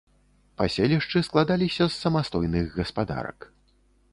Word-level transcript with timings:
Паселішчы 0.61 1.21
складаліся 1.27 1.83
з 1.91 1.99
самастойных 2.01 2.65
гаспадарак. 2.81 3.39